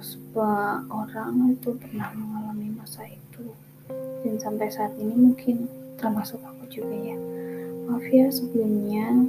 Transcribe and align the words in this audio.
semua 0.00 0.82
orang 0.88 1.56
itu 1.56 1.76
pernah 1.76 2.10
mengalami 2.16 2.74
masa 2.74 3.04
itu. 3.08 3.52
Dan 4.24 4.40
sampai 4.40 4.72
saat 4.72 4.92
ini 4.96 5.12
mungkin 5.12 5.68
termasuk 6.00 6.40
aku 6.40 6.64
juga 6.72 6.94
ya. 6.94 7.18
Maaf 7.84 8.06
ya 8.08 8.26
sebelumnya 8.32 9.28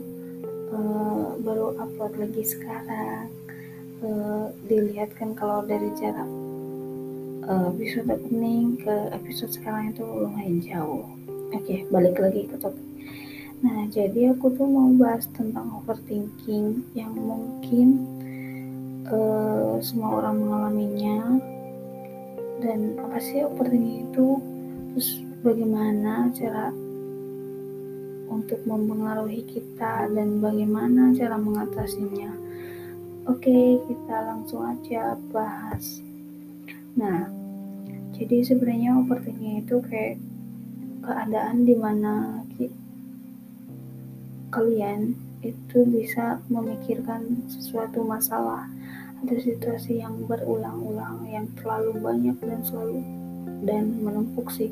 uh, 0.71 1.35
baru 1.43 1.75
upload 1.79 2.15
lagi 2.19 2.43
sekarang. 2.43 3.27
Uh, 4.03 4.51
dilihat 4.67 5.15
kan 5.15 5.31
kalau 5.33 5.63
dari 5.63 5.87
jarak 5.95 6.27
uh, 7.47 7.71
episode 7.71 8.11
opening 8.11 8.75
ke 8.79 8.95
episode 9.15 9.51
sekarang 9.55 9.91
itu 9.95 10.03
lumayan 10.03 10.59
jauh. 10.63 11.05
Oke 11.55 11.63
okay, 11.63 11.79
balik 11.87 12.19
lagi 12.19 12.47
ke 12.49 12.55
topik. 12.59 12.85
Nah, 13.65 13.87
jadi 13.89 14.35
aku 14.35 14.53
tuh 14.53 14.67
mau 14.67 14.91
bahas 14.93 15.25
tentang 15.33 15.71
overthinking 15.81 16.85
yang 16.93 17.15
mungkin 17.15 18.03
uh, 19.11 19.77
semua 19.81 20.21
orang 20.23 20.35
mengalaminya. 20.41 21.19
Dan 22.63 22.97
apa 22.97 23.17
sih 23.19 23.43
overthinking 23.45 24.09
itu? 24.09 24.39
Terus 24.95 25.09
bagaimana 25.43 26.31
cara 26.33 26.71
untuk 28.31 28.59
mempengaruhi 28.65 29.45
kita 29.45 30.09
dan 30.09 30.39
bagaimana 30.41 31.13
cara 31.13 31.37
mengatasinya? 31.37 32.31
Oke, 33.25 33.81
kita 33.89 34.17
langsung 34.29 34.65
aja 34.65 35.17
bahas. 35.33 35.99
Nah, 36.95 37.27
jadi 38.15 38.45
sebenarnya 38.45 39.01
overthinking 39.01 39.65
itu 39.65 39.81
kayak 39.83 40.21
keadaan 41.03 41.67
di 41.67 41.75
mana 41.77 42.41
kalian 44.55 45.13
itu 45.43 45.83
bisa 45.85 46.39
memikirkan 46.47 47.45
sesuatu 47.51 48.01
masalah 48.01 48.65
atau 49.23 49.37
situasi 49.39 50.03
yang 50.03 50.27
berulang-ulang 50.27 51.23
yang 51.29 51.47
terlalu 51.59 51.95
banyak 52.01 52.37
dan 52.43 52.59
selalu 52.65 52.99
dan 53.63 53.95
menumpuk 54.01 54.51
sih. 54.51 54.71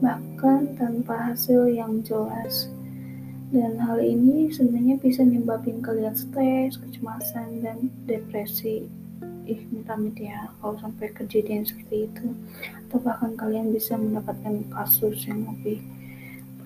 Bahkan 0.00 0.76
tanpa 0.76 1.32
hasil 1.32 1.72
yang 1.72 2.04
jelas. 2.04 2.68
Dan 3.46 3.78
hal 3.78 4.02
ini 4.02 4.50
sebenarnya 4.50 4.98
bisa 4.98 5.22
nyebabin 5.22 5.78
kalian 5.78 6.18
stres, 6.18 6.76
kecemasan, 6.82 7.62
dan 7.62 7.88
depresi. 8.04 8.90
Ih 9.46 9.62
minta-minta 9.70 10.26
ya 10.26 10.50
kalau 10.58 10.74
sampai 10.82 11.14
kejadian 11.14 11.62
seperti 11.62 12.10
itu. 12.10 12.26
Atau 12.86 12.98
bahkan 12.98 13.38
kalian 13.38 13.70
bisa 13.70 13.94
mendapatkan 13.94 14.66
kasus 14.74 15.30
yang 15.30 15.46
lebih 15.46 15.78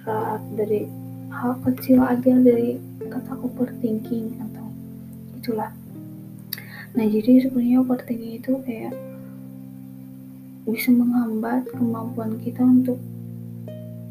berat 0.01 0.41
dari 0.57 0.89
hal 1.29 1.61
kecil 1.63 2.01
aja 2.01 2.33
dari 2.41 2.81
kata 3.07 3.37
overthinking 3.45 4.41
atau 4.41 4.67
itulah 5.37 5.71
nah 6.91 7.07
jadi 7.07 7.47
sebenarnya 7.47 7.87
overthinking 7.87 8.43
itu 8.43 8.53
kayak 8.67 8.93
bisa 10.71 10.95
menghambat 10.95 11.67
kemampuan 11.73 12.39
kita 12.39 12.63
untuk 12.63 12.99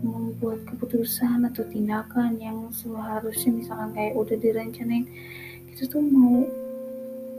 membuat 0.03 0.63
keputusan 0.67 1.43
atau 1.47 1.63
tindakan 1.67 2.39
yang 2.39 2.71
seharusnya 2.71 3.51
misalkan 3.59 3.91
kayak 3.95 4.15
udah 4.15 4.37
direncanain. 4.39 5.05
Kita 5.71 5.91
tuh 5.91 6.03
mau 6.03 6.47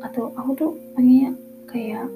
atau 0.00 0.32
aku 0.36 0.50
tuh 0.56 0.72
pengen 0.96 1.36
kayak 1.68 2.08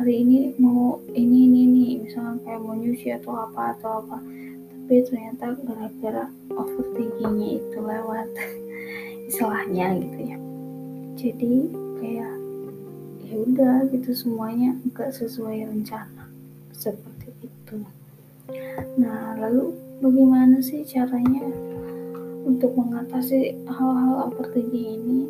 hari 0.00 0.24
ini 0.24 0.56
mau 0.56 1.00
ini 1.12 1.48
ini 1.48 1.58
ini 1.68 1.86
misalkan 2.06 2.40
kayak 2.44 2.60
mau 2.64 2.76
nyuci 2.76 3.08
atau 3.12 3.32
apa 3.48 3.76
atau 3.76 4.04
apa. 4.04 4.18
Tapi 4.88 5.04
ternyata 5.04 5.52
gara-gara 5.68 6.24
overthinkingnya 6.48 7.60
itu 7.60 7.78
lewat 7.80 8.28
istilahnya 9.28 10.00
gitu 10.00 10.32
ya 10.32 10.37
jadi 11.18 11.66
kayak 11.98 12.34
ya 13.26 13.34
udah 13.42 13.90
gitu 13.90 14.14
semuanya 14.14 14.78
nggak 14.86 15.10
sesuai 15.10 15.66
rencana. 15.66 16.30
Seperti 16.70 17.34
itu. 17.42 17.82
Nah 19.02 19.34
lalu 19.34 19.74
bagaimana 19.98 20.62
sih 20.62 20.86
caranya 20.86 21.42
untuk 22.46 22.70
mengatasi 22.78 23.58
hal-hal 23.66 24.30
overthinking 24.30 25.02
ini? 25.02 25.20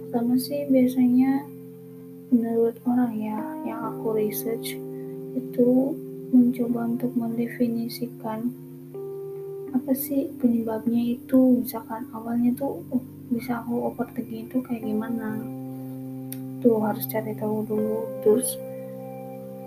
Pertama 0.00 0.40
sih 0.40 0.64
biasanya 0.72 1.44
menurut 2.32 2.80
orang 2.88 3.12
ya 3.20 3.36
yang 3.68 3.84
aku 3.84 4.16
research 4.16 4.80
itu 5.36 5.92
mencoba 6.32 6.88
untuk 6.88 7.12
mendefinisikan 7.12 8.48
apa 9.76 9.92
sih 9.92 10.32
penyebabnya 10.40 11.20
itu. 11.20 11.60
Misalkan 11.60 12.08
awalnya 12.16 12.56
tuh 12.56 12.80
oh, 12.88 13.04
bisa 13.30 13.62
aku 13.62 13.90
overthinking 13.90 14.46
itu 14.46 14.58
kayak 14.62 14.86
gimana. 14.86 15.40
Tuh 16.62 16.78
harus 16.82 17.04
cari 17.10 17.34
tahu 17.34 17.66
dulu. 17.66 18.00
Terus 18.22 18.58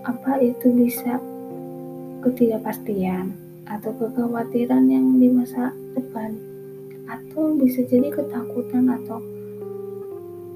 apa 0.07 0.39
itu 0.39 0.71
bisa 0.73 1.19
ketidakpastian 2.23 3.35
atau 3.67 3.91
kekhawatiran 3.95 4.87
yang 4.87 5.19
di 5.19 5.27
masa 5.29 5.75
depan? 5.93 6.39
Atau 7.09 7.57
bisa 7.57 7.83
jadi 7.85 8.13
ketakutan 8.13 8.85
atau 8.89 9.19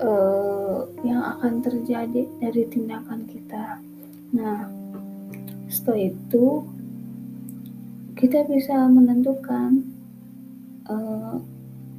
uh, 0.03 0.87
yang 1.03 1.21
akan 1.37 1.59
terjadi 1.63 2.25
dari 2.39 2.63
tindakan 2.71 3.27
kita. 3.27 3.79
Nah 4.33 4.69
setelah 5.67 6.13
itu 6.13 6.63
kita 8.13 8.45
bisa 8.47 8.87
menentukan 8.87 9.83
uh, 10.87 11.41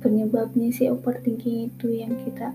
penyebabnya 0.04 0.68
si 0.68 0.84
overthinking 0.92 1.72
itu 1.72 1.88
yang 1.88 2.12
kita 2.28 2.52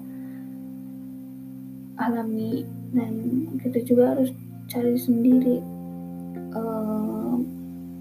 alami 1.98 2.62
dan 2.94 3.12
kita 3.58 3.82
juga 3.82 4.14
harus 4.14 4.30
cari 4.70 4.94
sendiri 4.96 5.58
uh, 6.54 7.34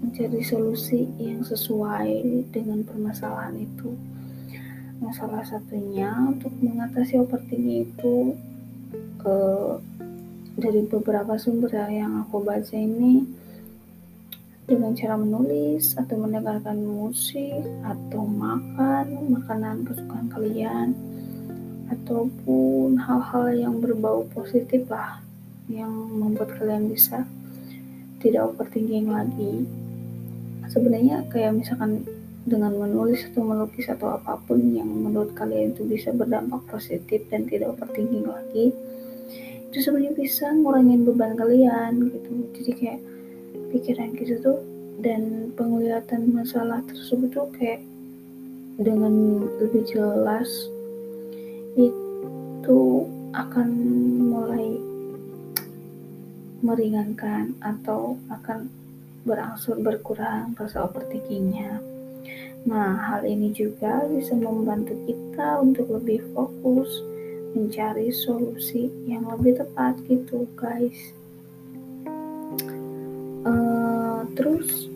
mencari 0.05 0.41
solusi 0.45 1.09
yang 1.17 1.41
sesuai 1.41 2.21
dengan 2.53 2.85
permasalahan 2.85 3.57
itu. 3.57 3.97
Nah, 5.01 5.09
salah 5.17 5.41
satunya 5.41 6.13
untuk 6.29 6.53
mengatasi 6.61 7.17
overthinking 7.17 7.89
itu 7.89 8.37
uh, 9.25 9.81
dari 10.59 10.85
beberapa 10.85 11.39
sumber 11.41 11.71
yang 11.89 12.21
aku 12.27 12.43
baca 12.43 12.75
ini 12.77 13.25
dengan 14.69 14.93
cara 14.93 15.17
menulis 15.17 15.97
atau 15.97 16.15
mendengarkan 16.21 16.77
musik 16.77 17.65
atau 17.81 18.21
makan 18.21 19.33
makanan 19.33 19.81
kesukaan 19.81 20.29
kalian 20.29 20.93
ataupun 21.89 23.01
hal-hal 23.01 23.49
yang 23.49 23.81
berbau 23.81 24.29
positif 24.29 24.85
lah 24.85 25.25
yang 25.65 25.89
membuat 25.89 26.53
kalian 26.61 26.85
bisa 26.93 27.25
tidak 28.21 28.53
overthinking 28.53 29.09
lagi. 29.09 29.65
Sebenarnya 30.69 31.25
kayak 31.33 31.57
misalkan 31.57 32.05
dengan 32.45 32.77
menulis 32.77 33.25
atau 33.33 33.41
melukis 33.41 33.89
atau 33.89 34.21
apa 34.21 34.37
pun 34.45 34.61
yang 34.69 34.85
menurut 34.85 35.33
kalian 35.33 35.73
itu 35.73 35.81
bisa 35.89 36.13
berdampak 36.13 36.61
positif 36.69 37.25
dan 37.33 37.49
tidak 37.49 37.73
overthinking 37.73 38.29
lagi 38.29 38.69
itu 39.69 39.85
sebenarnya 39.85 40.17
bisa 40.17 40.49
ngurangin 40.49 41.05
beban 41.05 41.37
kalian 41.37 42.09
gitu. 42.09 42.31
Jadi 42.57 42.71
kayak 42.73 42.99
pikiran 43.69 44.13
kita 44.17 44.41
tuh 44.41 44.59
dan 44.99 45.53
penglihatan 45.55 46.33
masalah 46.35 46.83
tersebut 46.89 47.31
tuh 47.31 47.47
kayak 47.55 47.79
dengan 48.79 49.43
lebih 49.59 49.83
jelas 49.87 50.47
itu 51.79 52.81
akan 53.35 53.69
mulai 54.27 54.75
meringankan 56.59 57.55
atau 57.63 58.19
akan 58.27 58.67
berangsur 59.23 59.79
berkurang 59.79 60.55
rasa 60.59 60.87
overthinkingnya. 60.87 61.79
Nah, 62.67 62.99
hal 62.99 63.23
ini 63.23 63.55
juga 63.55 64.03
bisa 64.11 64.35
membantu 64.35 64.95
kita 65.07 65.63
untuk 65.63 65.87
lebih 65.95 66.19
fokus 66.35 66.91
mencari 67.55 68.11
solusi 68.11 68.91
yang 69.09 69.25
lebih 69.25 69.57
tepat 69.57 69.97
gitu 70.05 70.45
guys 70.53 71.15
terus. 74.39 74.87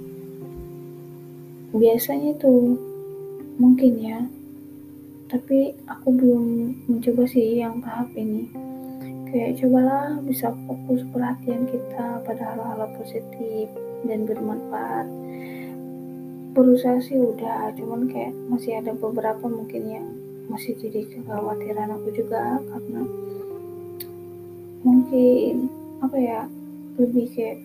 Biasanya 1.76 2.40
tuh 2.40 2.80
mungkin 3.60 3.94
ya. 4.00 4.24
Tapi 5.28 5.76
aku 5.84 6.08
belum 6.16 6.46
mencoba 6.88 7.28
sih 7.28 7.60
yang 7.60 7.84
tahap 7.84 8.08
ini. 8.16 8.48
Kayak 9.28 9.60
cobalah 9.60 10.16
bisa 10.24 10.56
fokus 10.64 11.04
perhatian 11.12 11.68
kita 11.68 12.24
pada 12.24 12.56
hal-hal 12.56 12.88
positif 12.96 13.68
dan 14.08 14.24
bermanfaat. 14.24 15.10
Berusaha 16.54 17.02
sih 17.02 17.18
udah 17.18 17.74
cuman 17.76 18.08
kayak 18.08 18.32
masih 18.48 18.78
ada 18.78 18.94
beberapa 18.94 19.50
mungkin 19.50 19.84
yang 19.90 20.08
masih 20.48 20.78
jadi 20.78 21.02
kekhawatiran 21.10 21.98
aku 21.98 22.14
juga 22.14 22.62
karena 22.62 23.02
mungkin 24.86 25.72
apa 26.04 26.18
ya 26.20 26.42
lebih 27.02 27.26
kayak 27.34 27.58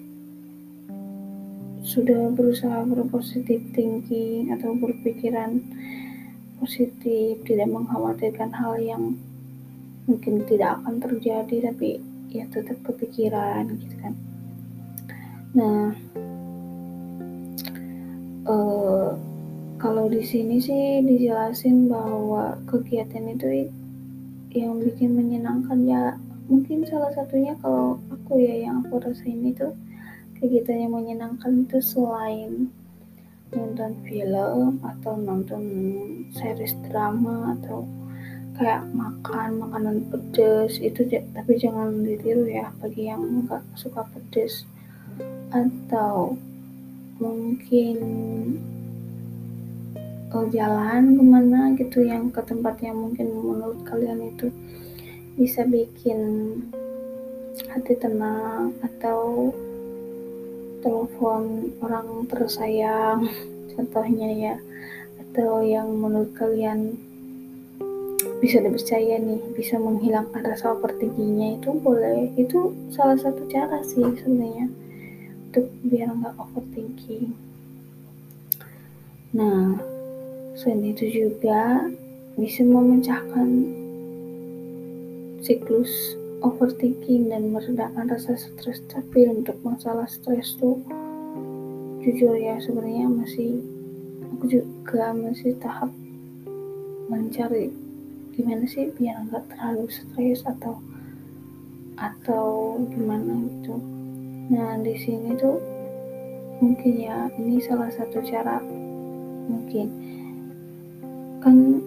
sudah 1.83 2.35
berusaha 2.35 2.83
berpositif 2.85 3.63
thinking 3.73 4.51
atau 4.51 4.75
berpikiran 4.75 5.63
positif 6.59 7.39
tidak 7.47 7.71
mengkhawatirkan 7.71 8.51
hal 8.51 8.75
yang 8.83 9.15
mungkin 10.11 10.43
tidak 10.49 10.81
akan 10.83 10.99
terjadi 10.99 11.71
tapi 11.71 12.03
ya 12.29 12.45
tetap 12.51 12.77
kepikiran 12.83 13.69
gitu 13.79 13.97
kan. 14.03 14.15
Nah 15.55 15.95
uh, 18.49 19.15
kalau 19.79 20.11
di 20.11 20.27
sini 20.27 20.59
sih 20.59 21.05
dijelasin 21.07 21.87
bahwa 21.87 22.59
kegiatan 22.67 23.31
itu 23.31 23.71
yang 24.51 24.81
bikin 24.83 25.15
menyenangkan 25.15 25.79
ya 25.87 26.03
mungkin 26.49 26.83
salah 26.89 27.13
satunya 27.13 27.55
kalau 27.61 28.01
aku 28.09 28.41
ya 28.41 28.67
yang 28.67 28.83
aku 28.83 28.99
rasain 28.99 29.45
itu 29.45 29.69
kegiatan 30.39 30.87
yang 30.87 30.95
menyenangkan 30.95 31.67
itu 31.67 31.79
selain 31.83 32.71
nonton 33.51 33.97
film 34.05 34.79
atau 34.85 35.17
nonton 35.17 35.63
series 36.37 36.77
drama 36.89 37.57
atau 37.57 37.83
kayak 38.59 38.85
makan 38.91 39.63
makanan 39.63 39.97
pedas 40.11 40.83
itu 40.83 41.07
tapi 41.31 41.53
jangan 41.57 42.03
ditiru 42.03 42.45
ya 42.45 42.75
bagi 42.83 43.07
yang 43.07 43.23
nggak 43.47 43.63
suka 43.79 44.03
pedas 44.11 44.67
atau 45.55 46.35
mungkin 47.23 47.99
oh, 50.35 50.47
jalan 50.53 51.17
ke 51.17 51.23
mana 51.23 51.61
gitu 51.79 52.05
yang 52.05 52.29
ke 52.29 52.43
tempat 52.45 52.83
yang 52.85 52.99
mungkin 52.99 53.31
menurut 53.33 53.81
kalian 53.87 54.29
itu 54.35 54.53
bisa 55.39 55.63
bikin 55.65 56.19
hati 57.71 57.95
tenang 57.95 58.75
atau 58.83 59.51
telepon 60.83 61.75
orang 61.83 62.27
tersayang 62.31 63.27
contohnya 63.75 64.29
ya 64.35 64.55
atau 65.29 65.63
yang 65.63 65.91
menurut 65.95 66.35
kalian 66.35 66.99
bisa 68.39 68.63
dipercaya 68.63 69.19
nih 69.19 69.43
bisa 69.55 69.79
menghilangkan 69.79 70.47
rasa 70.47 70.75
overthinkingnya 70.75 71.59
itu 71.59 71.75
boleh. 71.75 72.31
Itu 72.39 72.75
salah 72.95 73.19
satu 73.19 73.47
cara 73.51 73.83
sih 73.83 74.03
sebenarnya 74.03 74.71
untuk 75.51 75.67
biar 75.87 76.15
nggak 76.15 76.39
overthinking. 76.39 77.35
Nah 79.35 79.79
selain 80.59 80.95
itu 80.95 81.07
juga 81.07 81.87
bisa 82.39 82.63
memecahkan 82.63 83.49
siklus 85.43 86.19
overthinking 86.43 87.31
dan 87.31 87.51
meredakan 87.51 88.11
rasa 88.11 88.39
stres. 88.39 88.83
Tapi 88.91 89.27
untuk 89.31 89.59
masalah 89.67 90.07
stres 90.07 90.55
tuh 90.59 90.79
jujur 92.03 92.39
ya 92.39 92.57
sebenarnya 92.63 93.11
masih 93.11 93.59
aku 94.33 94.45
juga 94.47 95.13
masih 95.13 95.53
tahap 95.59 95.91
mencari 97.11 97.75
gimana 98.39 98.65
sih 98.71 98.95
biar 98.95 99.27
nggak 99.27 99.51
terlalu 99.51 99.91
stres 99.91 100.47
atau 100.47 100.79
atau 101.99 102.79
gimana 102.95 103.51
gitu. 103.51 103.75
Nah 104.55 104.79
di 104.79 104.95
sini 104.95 105.35
tuh 105.35 105.59
mungkin 106.63 106.95
ya 107.03 107.27
ini 107.35 107.59
salah 107.59 107.91
satu 107.91 108.23
cara 108.23 108.63
mungkin. 109.51 109.91
Kan 111.43 111.83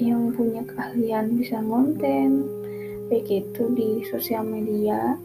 yang 0.00 0.32
punya 0.32 0.64
keahlian 0.64 1.36
bisa 1.36 1.60
konten 1.60 2.48
baik 3.10 3.26
itu 3.26 3.62
di 3.74 4.06
sosial 4.06 4.46
media. 4.46 5.18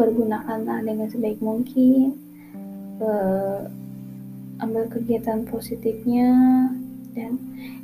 Pergunakanlah 0.00 0.80
dengan 0.80 1.12
sebaik 1.12 1.38
mungkin. 1.44 2.16
Uh, 2.98 3.68
ambil 4.64 4.88
kegiatan 4.88 5.44
positifnya. 5.44 6.32
Dan 7.12 7.36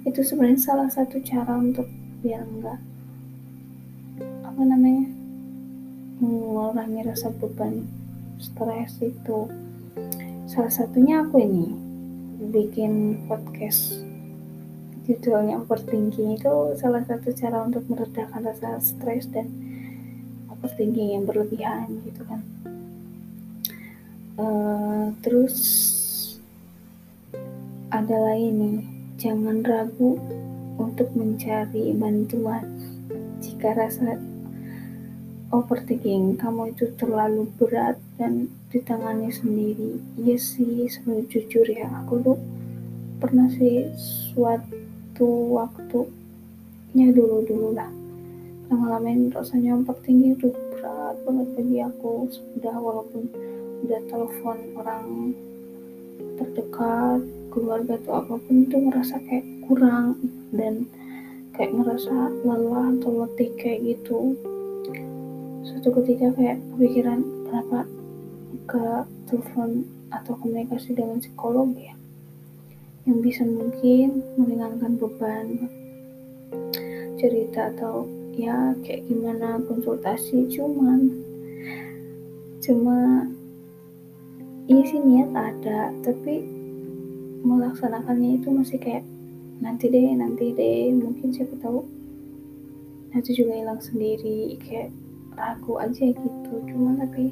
itu 0.09 0.25
sebenarnya 0.25 0.59
salah 0.59 0.89
satu 0.89 1.21
cara 1.21 1.61
untuk 1.61 1.87
biar 2.25 2.41
enggak 2.41 2.81
apa 4.47 4.63
namanya 4.71 5.11
mengurangi 6.23 7.03
rasa 7.03 7.29
beban 7.35 7.85
stres 8.39 9.03
itu. 9.03 9.51
Salah 10.47 10.71
satunya 10.71 11.27
aku 11.27 11.43
ini? 11.43 11.75
Bikin 12.55 13.27
podcast 13.27 14.04
judulnya 15.05 15.61
overthinking 15.61 16.41
itu 16.41 16.55
salah 16.81 17.05
satu 17.05 17.33
cara 17.37 17.65
untuk 17.65 17.85
meredakan 17.87 18.45
rasa 18.45 18.81
stres 18.81 19.29
dan 19.29 19.49
overthinking 20.49 21.17
yang 21.17 21.25
berlebihan 21.29 22.01
gitu 22.09 22.25
kan 22.25 22.41
uh, 24.41 25.13
terus 25.21 25.57
ada 27.93 28.17
lagi 28.19 28.51
nih 28.51 28.95
Jangan 29.25 29.65
ragu 29.65 30.21
untuk 30.77 31.09
mencari 31.17 31.97
bantuan 31.97 32.69
jika 33.41 33.73
rasa 33.73 34.21
overthinking 35.49 36.37
kamu 36.37 36.77
itu 36.77 36.93
terlalu 37.01 37.49
berat 37.57 37.97
dan 38.21 38.53
ditangani 38.69 39.33
sendiri. 39.33 39.97
Iya 40.21 40.37
sih, 40.37 40.85
sebenarnya 40.93 41.25
jujur 41.33 41.65
ya, 41.73 41.89
aku 42.05 42.21
tuh 42.21 42.39
pernah 43.17 43.49
sih 43.49 43.89
suatu 43.97 44.84
waktu 45.23 46.11
ya 46.95 47.11
dulu-dulu 47.15 47.75
lah. 47.75 47.91
Ngalamin 48.75 49.31
rasanya 49.31 49.79
overthinking 49.79 50.35
itu 50.35 50.51
berat 50.51 51.15
banget 51.23 51.49
bagi 51.55 51.79
aku. 51.87 52.27
Sudah 52.31 52.75
walaupun 52.75 53.31
udah 53.87 54.01
telepon 54.11 54.59
orang 54.75 55.07
terdekat 56.35 57.21
keluarga 57.55 57.95
atau 58.03 58.13
apa 58.19 58.35
pun 58.43 58.67
itu 58.67 58.77
ngerasa 58.79 59.23
kayak 59.31 59.47
kurang 59.71 60.19
dan 60.51 60.91
kayak 61.55 61.71
ngerasa 61.71 62.35
lelah 62.43 62.91
atau 62.99 63.11
letih 63.23 63.51
kayak 63.61 63.95
gitu. 63.95 64.35
Suatu 65.63 65.95
ketika 66.03 66.35
kayak 66.35 66.59
kepikiran 66.75 67.23
kenapa 67.47 67.87
ke 68.67 68.87
telepon 69.31 69.87
atau 70.11 70.35
komunikasi 70.39 70.95
dengan 70.95 71.23
psikolog 71.23 71.71
ya 71.79 71.95
yang 73.05 73.21
bisa 73.21 73.45
mungkin 73.45 74.25
meringankan 74.41 74.97
beban 74.97 75.69
cerita 77.21 77.69
atau 77.77 78.09
ya 78.33 78.73
kayak 78.81 79.05
gimana 79.09 79.61
konsultasi. 79.69 80.49
Cuman 80.49 81.13
cuma 82.65 83.29
iya 84.65 84.83
sih 84.89 85.01
niat 85.01 85.31
ada 85.37 85.93
tapi 86.01 86.41
melaksanakannya 87.45 88.41
itu 88.41 88.49
masih 88.49 88.81
kayak 88.81 89.05
nanti 89.61 89.93
deh 89.93 90.17
nanti 90.17 90.57
deh. 90.57 90.89
Mungkin 90.97 91.29
siapa 91.29 91.61
tahu 91.61 91.85
nanti 93.13 93.31
juga 93.37 93.53
hilang 93.53 93.85
sendiri 93.85 94.57
kayak 94.65 94.89
ragu 95.37 95.77
aja 95.77 96.09
gitu. 96.09 96.55
Cuma 96.73 96.97
tapi 96.97 97.29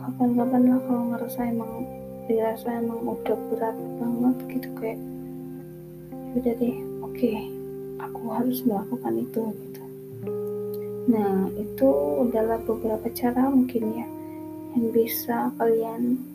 kapan-kapan 0.00 0.62
lah 0.72 0.80
kalau 0.88 1.04
ngerasa 1.14 1.40
emang 1.52 2.01
dirasa 2.30 2.68
emang 2.78 3.02
udah 3.02 3.38
berat 3.50 3.76
banget 3.98 4.36
gitu 4.54 4.68
kayak 4.78 5.00
udah 6.38 6.54
deh 6.56 6.76
oke 7.02 7.14
okay, 7.14 7.50
aku 7.98 8.22
harus 8.30 8.58
melakukan 8.62 9.14
itu 9.22 9.42
gitu 9.66 9.82
nah 11.10 11.50
itu 11.58 11.90
adalah 12.30 12.58
beberapa 12.62 13.10
cara 13.10 13.50
mungkin 13.50 13.82
ya 13.96 14.06
yang 14.72 14.88
bisa 14.94 15.52
kalian 15.60 16.32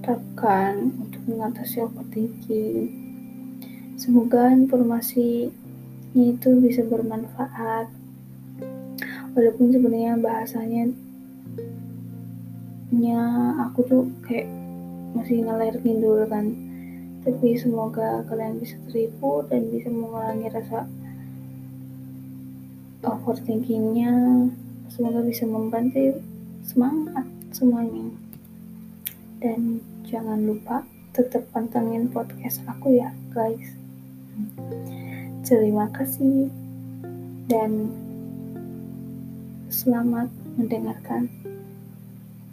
terapkan 0.00 0.90
untuk 0.98 1.22
mengatasi 1.28 1.84
overthinking. 1.84 2.88
Semoga 4.00 4.50
informasi 4.50 5.52
itu 6.16 6.50
bisa 6.58 6.82
bermanfaat. 6.82 7.92
Walaupun 9.36 9.70
sebenarnya 9.70 10.18
bahasanya 10.18 10.90
nya 12.90 13.54
aku 13.70 13.86
tuh 13.86 14.04
kayak 14.26 14.50
masih 15.14 15.46
ngeler 15.46 15.78
dulu 15.78 16.26
kan. 16.26 16.50
Tapi 17.20 17.54
semoga 17.54 18.24
kalian 18.26 18.58
bisa 18.58 18.74
terhibur 18.88 19.46
dan 19.46 19.68
bisa 19.70 19.92
mengurangi 19.92 20.50
rasa 20.50 20.88
overthinkingnya. 23.06 24.12
Semoga 24.90 25.22
bisa 25.22 25.46
membantu 25.46 26.18
semangat 26.66 27.26
semuanya. 27.54 28.10
Dan 29.38 29.78
jangan 30.10 30.42
lupa 30.42 30.82
tetap 31.14 31.46
pantengin 31.54 32.10
podcast 32.10 32.62
aku 32.66 32.98
ya 32.98 33.14
guys. 33.30 33.74
Terima 35.46 35.90
kasih 35.94 36.50
dan 37.50 37.90
selamat 39.70 40.30
mendengarkan 40.54 41.26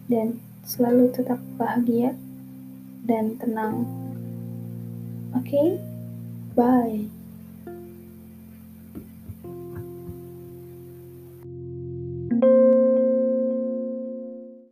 dan 0.07 0.39
selalu 0.67 1.11
tetap 1.15 1.39
bahagia 1.55 2.15
dan 3.07 3.39
tenang. 3.39 3.87
Oke, 5.35 5.47
okay? 5.47 5.67
bye. 6.55 7.16